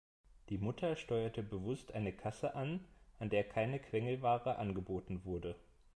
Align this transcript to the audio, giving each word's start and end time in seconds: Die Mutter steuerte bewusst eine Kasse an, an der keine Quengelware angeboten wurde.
Die 0.49 0.57
Mutter 0.57 0.95
steuerte 0.95 1.43
bewusst 1.43 1.93
eine 1.93 2.11
Kasse 2.11 2.55
an, 2.55 2.83
an 3.19 3.29
der 3.29 3.43
keine 3.43 3.77
Quengelware 3.77 4.55
angeboten 4.55 5.23
wurde. 5.25 5.55